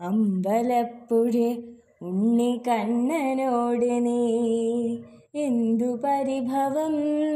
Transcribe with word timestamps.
അമ്പലപ്പുഴ 0.00 1.54
ഉണ്ണി 2.02 2.62
കണ്ണനോട് 2.68 4.06
നീ. 4.06 4.98
എന്തു 5.34 5.84
പരിഭവം 5.84 6.92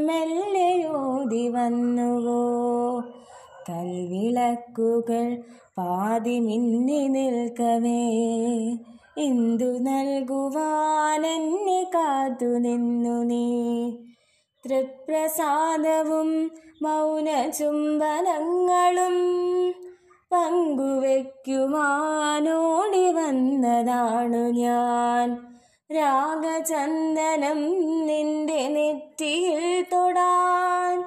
മെല്ലയോതി 0.06 1.48
വന്നുവോ? 1.48 3.02
കൽവിളക്കുകൾ 3.70 5.42
പാതി 5.78 6.38
മിന്നി 6.38 7.08
നിൽക്കവേ. 7.08 8.28
എന്തു 9.18 9.64
നൽകുവാനെന്നെ 9.64 11.90
കാത്തു 11.94 12.44
നിന്നു 12.44 13.22
നീ? 13.22 13.92
തൃപ്രസാദവും 14.66 16.50
മൗന 16.82 17.50
ചുംബനങ്ങളും 17.50 19.40
പങ്കുവെക്കുവാനോടി 20.32 23.12
വന്നതാണ് 23.12 24.36
ഞാൻ. 24.36 25.46
രാഗചന്ദനം 25.92 27.58
നിന്റെ 28.06 28.68
നെറ്റിയിൽ 28.68 29.86
തൊടാൻ 29.92 31.04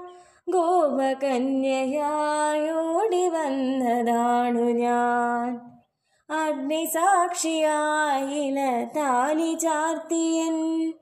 ഗോപകന്യയായോടി 0.50 3.30
വന്നതാണ് 3.30 4.60
ഞാൻ. 4.60 5.62
അഗ്നിസാക്ഷിയായില 6.30 8.88
താലി 8.98 9.54
ചാർത്തിയൻ 9.54 10.94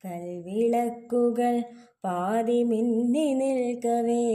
കൽവിളക്കുകൾ 0.05 1.63
പാതി 2.03 2.63
മിന്നി 2.63 3.33
നിൽക്കവേ. 3.33 4.25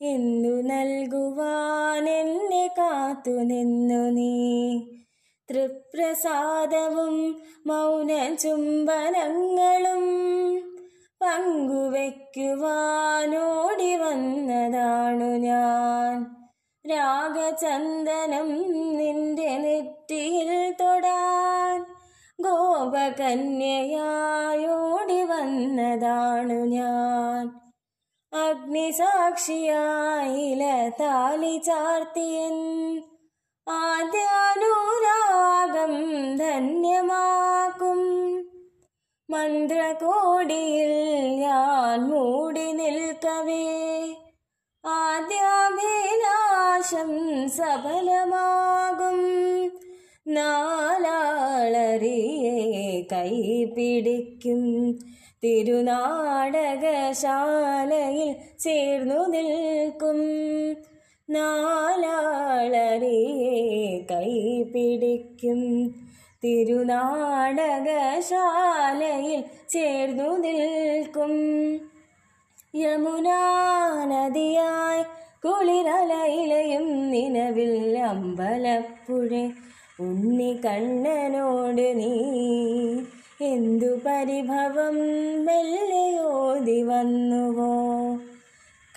എന്തു 0.00 0.62
നൽകുവാൻ 0.62 2.08
എന്നെ 2.08 2.74
കാത്തു 2.78 3.30
നിന്നു 3.30 4.10
നീ. 4.10 4.80
തൃപ്രസാദവും 5.50 7.42
മൗന 7.66 8.34
ചുംബനങ്ങളും 8.34 10.04
പങ്കുവെക്കുവാനോടി 11.20 13.96
വന്നതാണു 13.96 15.24
ഞാൻ. 15.24 16.36
രാഗചന്ദനം 16.90 18.66
നിന്റെ 18.96 19.58
നെറ്റിയിൽ 19.58 20.74
തൊടാൻ 20.80 21.86
ഗോപകന്യയായോടി 22.40 25.22
വന്നതാണു 25.22 26.52
ഞാൻ. 26.52 27.60
അഗ്നിസാക്ഷിയായില 28.32 30.90
താലി 31.00 31.58
ചാർത്തിയൻ 31.58 32.56
ആദ്യാനുരാഗം 33.70 34.43
മന്ത്രകോടിയിൽ 39.34 41.40
ഞാൻ 41.40 42.00
മൂടി 42.00 42.72
നിൽക്കവേ. 42.72 44.14
ആദ്യാഭിലാഷം 44.86 47.50
സഫലമാകും. 47.50 49.18
നാലാളറിയെ 50.28 53.04
കൈപിടിക്കും. 53.12 54.98
തിരുനാടകശാലയിൽ 55.44 58.34
ചേർന്നു 58.60 59.26
നിൽക്കും. 59.26 60.18
നാലാളറിയെ 61.30 64.06
കൈപിടിക്കും. 64.10 65.94
തിരുനാടകശാലയിൽ 66.44 69.44
ചേർന്നു 69.68 70.36
നിൽക്കും. 70.36 71.32
യമുനാ 72.74 74.04
നദിയായി 74.04 75.04
കുളിരലയിലയും 75.44 77.10
നിലവിൽ 77.10 77.98
അമ്പലപ്പുഴ. 77.98 79.50
ഉണ്ണി 80.00 80.60
കണ്ണനോട് 80.66 81.98
നീ 81.98 82.12
എന്തു 83.40 83.86
പരിഭവം 83.86 84.94
മെല്ലയോതി 85.44 86.82
വന്നുവോ? 86.82 88.18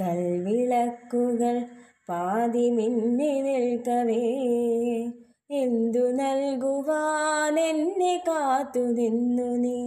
കൽവിളക്കുകൾ 0.01 1.65
പാതി 2.09 2.69
മിന്നി 2.69 3.41
നിൽക്കവേ. 3.41 4.37
എന്തു 5.49 6.11
നൽകുവാൻ 6.11 7.59
എന്നെ 7.59 8.23
കാത്തു 8.27 8.79
നിന്നു 8.79 9.55
നീ? 9.55 9.77